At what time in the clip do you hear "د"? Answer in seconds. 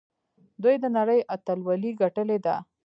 0.83-0.85